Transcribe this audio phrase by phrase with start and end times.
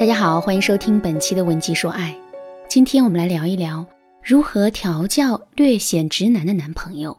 [0.00, 2.16] 大家好，欢迎收听本期的《文姬说爱》。
[2.70, 3.84] 今天我们来聊一聊
[4.24, 7.18] 如何调教略显直男的男朋友。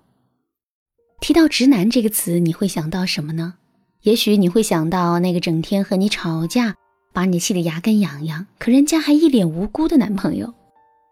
[1.19, 3.53] 提到“直男”这个词，你会想到什么呢？
[4.01, 6.73] 也许你会想到那个整天和你吵架，
[7.13, 10.51] 把你气得牙根痒痒，可人家还一脸无辜的男朋友。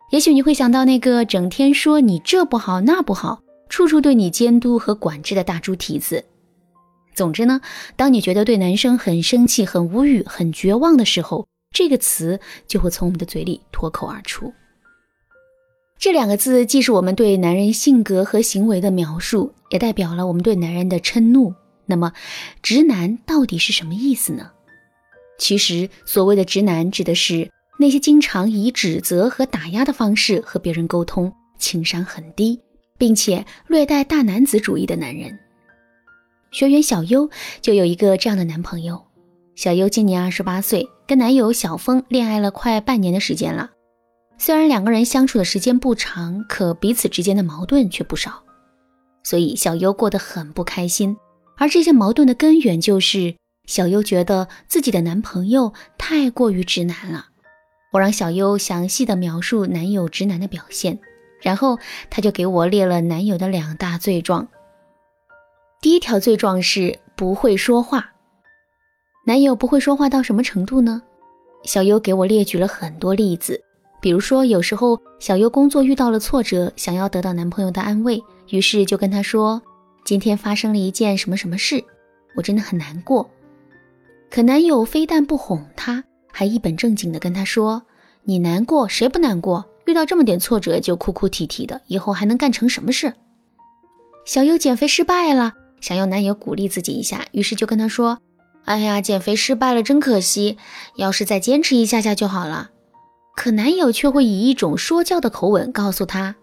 [0.09, 6.25] 也许你会想到那个整天说你这不好那不好，处处对你监督和管制的大猪蹄子。
[7.13, 7.61] 总之呢，
[7.95, 14.53] 当你觉得对男生很生气、很无语、很绝望的时候，这个词就会从我们的嘴里脱口而出。
[15.97, 21.53] 这两个字既是我们对男人性格和行为的描述，也代表了我们对男人的嗔怒。
[21.85, 22.13] 那么，
[22.61, 24.51] 直男到底是什么意思呢？
[25.37, 32.59] 其实，所谓的直男，指的是那些经常以指责和打压的方式和别人沟通、情商很低，
[32.97, 35.37] 并且略带大男子主义的男人。
[36.51, 37.29] 学员小优
[37.61, 39.01] 就有一个这样的男朋友。
[39.55, 43.71] 小优今年二十八岁，跟男友小峰恋爱了快半年的时间了。
[44.37, 48.43] 虽然两个人相处的时间不长，可彼此之间的矛盾却不少，
[49.23, 51.17] 所以小优过得很不开心。
[51.57, 53.33] 而这些矛盾的根源就是
[53.65, 57.25] 小优觉得自己的男朋友太过于直男了。
[57.91, 60.99] 我让小优详细的描述男友直男的表现，
[61.41, 61.79] 然后
[62.11, 64.47] 他就给我列了男友的两大罪状。
[65.81, 68.11] 第一条罪状是不会说话。
[69.29, 71.03] 男友不会说话到什么程度呢？
[71.63, 73.61] 小优给我列举了很多例子，
[74.01, 78.19] 比如说，有时候小优工作遇到了挫折，想要得到男朋友的安慰，
[78.49, 79.61] 于是就跟他说
[80.03, 81.79] ：“今天发生了一件什么什么事，
[82.35, 83.29] 我真的很难过。”
[84.31, 87.83] 可男友非但不哄她，还一本正经的跟她说
[88.25, 89.63] ：“你难过，谁不难过？
[89.85, 93.13] 遇到这么点挫折就哭哭啼啼的，以后还能干成什么事？”
[94.25, 98.17] 小优减肥失败了，想要男友鼓励自己一下，于是就跟他说。
[98.65, 100.57] 哎呀，减肥失败了，真可惜。
[100.95, 102.69] 要是再坚持一下下就好了。
[103.35, 106.35] 可男友却会以一种说教的口吻告诉她：“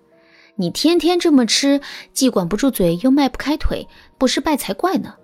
[0.56, 1.80] 你天天这么吃，
[2.12, 3.86] 既管不住嘴，又迈不开腿，
[4.18, 5.14] 不失败才怪呢。”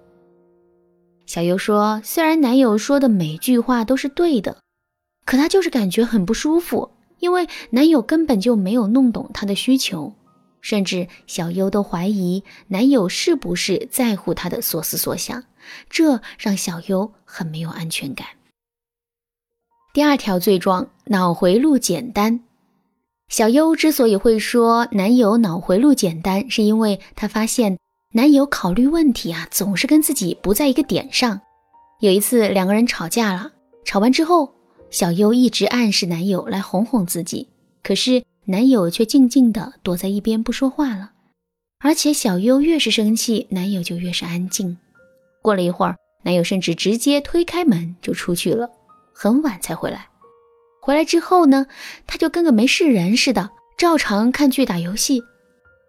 [1.26, 4.58] 小优说：“虽然男友说的每句话都是对的，
[5.24, 6.90] 可她就是感觉很不舒服，
[7.20, 10.12] 因为男友根本就没有弄懂她的需求，
[10.62, 15.44] 甚至小优都怀疑男友是不是在乎她的所思所想。”
[15.88, 18.26] 这让小优很没有安全感。
[19.94, 22.40] 第二条罪状，脑回路简单。
[23.28, 27.78] 小优之所以会说男友脑回路简单，是因为她发现
[28.12, 31.40] 男友考虑问题啊，总是跟自己不在一个点上。
[32.00, 33.52] 有一次两个人吵架了，
[33.84, 34.52] 吵完之后，
[34.90, 37.48] 小优一直暗示男友来哄哄自己，
[37.82, 41.12] 可是男友却静静的躲在一边不说话了。
[41.78, 44.78] 而且小优越是生气，男友就越是安静。
[45.40, 48.70] 过了一会儿，男友甚至直接推开门就出去了，
[49.12, 50.08] 很晚才回来。
[50.80, 51.66] 回来之后呢，
[52.06, 55.22] 他就跟个没事人似的，照常看剧打游戏。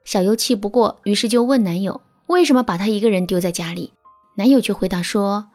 [0.06, 3.94] 小优气不过，于是就问男友为什么把他一个人丢在家里。
[4.36, 5.48] 男友却回答说：“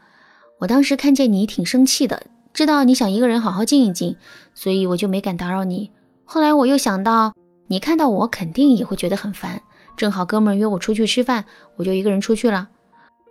[0.60, 4.16] 我当时看见你挺生气的，知道你想一个人好好静一静，
[4.54, 5.90] 所以我就没敢打扰你。
[6.30, 7.32] 后来我又想到
[7.68, 9.62] 你看到我肯定也会觉得很烦，
[9.96, 11.46] 正好哥们约我出去吃饭，
[11.76, 12.68] 我就一个人出去了。”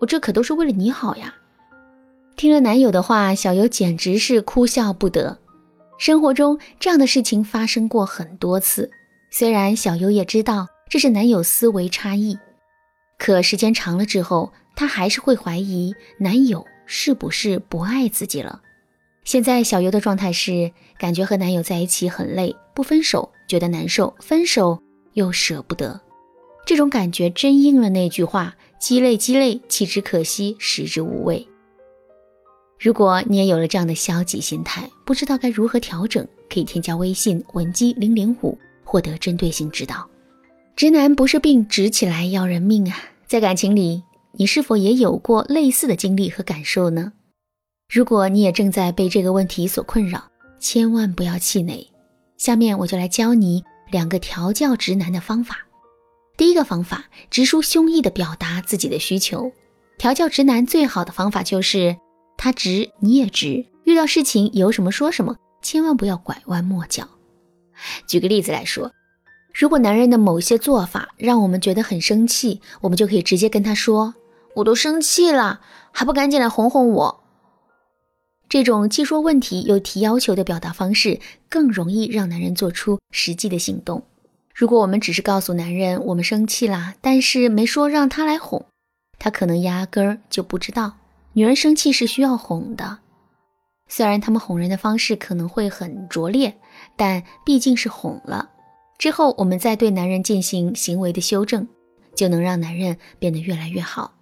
[0.01, 1.35] 我这可都是为了你好呀！
[2.35, 5.37] 听了男友的话，小优简直是哭笑不得。
[5.99, 8.89] 生活中这样的事情发生过很多次，
[9.29, 12.35] 虽然小优也知道这是男友思维差异，
[13.19, 18.61] 可时间长了之后，她还是会怀疑男友是不是不爱自己了。
[19.27, 24.81] 现在小优的状态是，感觉和男友在一起很累，不分手觉得难受，分手
[25.15, 25.99] 又舍不得。
[26.65, 28.55] 这种感觉真应了那句话。
[28.79, 31.45] 鸡肋，鸡肋，弃之可惜，食之无味。
[32.79, 40.09] 如果你也有了这样的消极心态，不知道该如何调整，可以添加微信文姬零零五，获得针对性指导。
[40.73, 42.97] 直男不是病，直起来要人命啊！
[43.27, 47.11] 在感情里，你是否也有过类似的经历和感受呢？
[47.89, 50.21] 如果你也正在被这个问题所困扰，
[50.59, 51.89] 千万不要气馁。
[52.35, 55.59] 下面我就来教你两个调教直男的方法。
[56.35, 59.49] 第一个方法，直抒胸臆地表达自己的需求。
[59.97, 61.95] 调教直男最好的方法就是
[62.37, 67.07] 他直你也直，遇到事情有什么说什么，千万不要拐弯抹角。
[68.05, 68.91] 举个例子来说，
[69.53, 74.13] 如果男人的某些做法让我们觉得很生气，我们就可以直接跟他说
[74.55, 75.61] ：“我都生气了，
[75.93, 77.23] 还不赶紧来哄哄我？”
[78.49, 84.03] 这种既说问题又提要求的表达方式，更容易让男人做出实际的行动。
[84.55, 88.65] 如果我们只是告诉男人我们生气啦，但是没说让他来哄，
[89.19, 90.93] 他可能压根儿就不知道
[91.33, 92.99] 女人生气是需要哄的。
[93.89, 96.57] 虽然他们哄人的方式可能会很拙劣，
[96.95, 98.49] 但毕竟是哄了。
[98.97, 101.67] 之后我们再对男人进行行为的修正，
[102.15, 104.15] 就能让男人变得越来越好。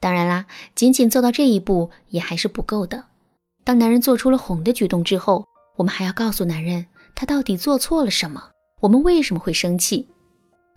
[0.00, 3.04] 当然啦，仅仅做到这一步也还是不够的。
[3.64, 5.46] 当男人做出了哄的举动之后，
[5.76, 10.06] 我们还要告诉男人他到底做错了什么，我们为什么会生气。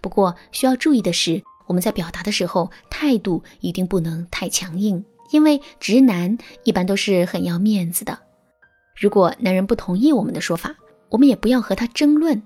[0.01, 8.19] 不过需要注意的是，我们在表达的时候态度一定不能太强硬，因为直男一般都是很要面子的。
[8.99, 10.75] 如果男人不同意我们的说法，
[11.09, 12.41] 我们也不要和他争论。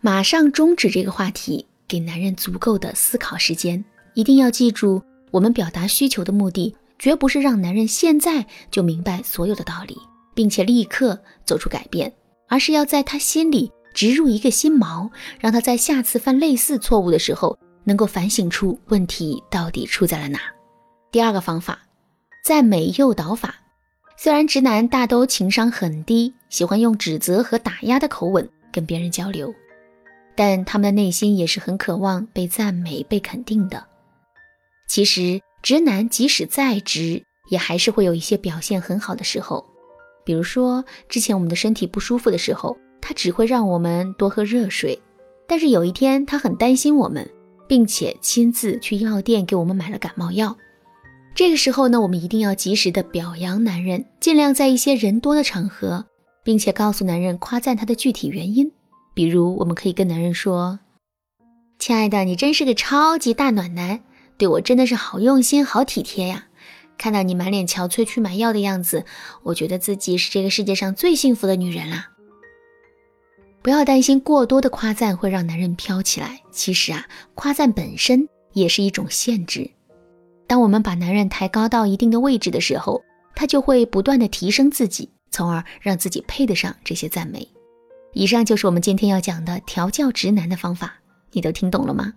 [0.00, 3.84] 马上终止这个话题，给男人足够的思考时间。
[4.14, 9.96] 一定要记住，我们表达需求的目的，绝不是让男人现在就明白所有的道理，
[10.34, 12.12] 并且立刻做出改变，
[12.48, 20.40] 而是要在他心里植入一个心锚，让他在下次犯类似错误的时候，能够反省出问题到底出在了哪。
[21.10, 21.78] 第二个方法，
[22.44, 23.54] 赞美诱导法。
[24.16, 29.54] 虽然直男大都情商很低，喜欢用指责和打压的口吻跟别人交流。
[30.34, 33.84] 但他们的内心也是很渴望被赞美、被肯定的。
[34.88, 39.64] 其实，直男即使再直，也还是会有一些表现很好的时候。
[40.24, 44.94] 比如说，之前我们的身体不舒服的时候，他只会让我们多喝热水；
[45.46, 47.28] 但是有一天，他很担心我们，
[47.66, 50.56] 并且亲自去药店给我们买了感冒药。
[51.34, 56.04] 这个时候呢，我们一定要及时的表扬男人，尽量在一些人多的场合，
[56.44, 58.70] 并且告诉男人夸赞他的具体原因。
[59.14, 60.78] 比如，我们可以跟男人说
[61.78, 64.00] ：“亲爱的，你真是个超级大暖男，
[64.38, 66.46] 对我真的是好用心、好体贴呀！
[66.96, 69.04] 看到你满脸憔悴去买药的样子，
[69.42, 72.08] 我觉得自己是这个世界上最幸福的女人啦。”
[73.60, 79.68] 不要担心过多的夸赞会让男人飘起来，其实啊，夸赞本身也是一种限制。
[80.46, 83.02] 当我们把男人抬高到一定的位置的时候，
[83.34, 87.46] 他就会不断的提升自己，从而让自己配得上这些赞美。
[88.14, 90.94] 以上就是我们今天要讲的调教直男的方法，
[91.32, 92.12] 你都听懂了吗？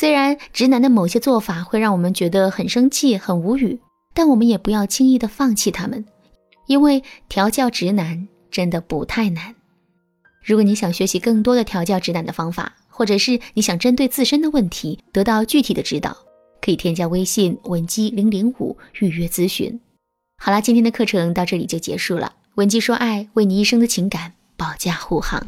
[0.00, 3.80] 虽然直男的某些做法会让我们觉得很生气、很无语，
[4.14, 6.04] 但我们也不要轻易的放弃他们，
[6.68, 9.56] 因为调教直男真的不太难。
[10.44, 16.16] 如果你想学习更多的调教直男的方法，或者是你想针对自身的问题得到具体的指导，
[16.60, 19.80] 可以添加微信文姬零零五预约咨询。
[20.40, 22.34] 好啦，今天的课程到这里就结束了。
[22.54, 24.34] 文姬说爱，为你一生的情感。
[24.56, 25.44] 保驾护航。